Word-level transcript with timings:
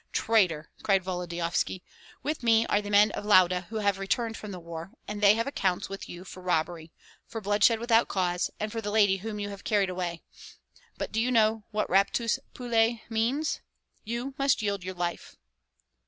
"Traitor!" 0.13 0.71
cried 0.81 1.03
Volodyovski. 1.03 1.83
"With 2.23 2.41
me 2.41 2.65
are 2.65 2.81
the 2.81 2.89
men 2.89 3.11
of 3.11 3.23
Lauda 3.23 3.67
who 3.69 3.75
have 3.75 3.99
returned 3.99 4.35
from 4.35 4.49
the 4.49 4.59
war, 4.59 4.89
and 5.07 5.21
they 5.21 5.35
have 5.35 5.45
accounts 5.45 5.89
with 5.89 6.09
you 6.09 6.23
for 6.23 6.41
robbery, 6.41 6.91
for 7.27 7.39
blood 7.39 7.63
shed 7.63 7.79
without 7.79 8.07
cause 8.07 8.49
and 8.59 8.71
for 8.71 8.81
the 8.81 8.89
lady 8.89 9.17
whom 9.17 9.39
you 9.39 9.49
have 9.49 9.63
carried 9.63 9.91
away. 9.91 10.23
But 10.97 11.11
do 11.11 11.21
you 11.21 11.29
know 11.29 11.65
what 11.69 11.87
raptus 11.87 12.39
puellæ 12.55 13.01
means? 13.11 13.61
You 14.03 14.33
must 14.39 14.63
yield 14.63 14.83
your 14.83 14.95
life." 14.95 15.35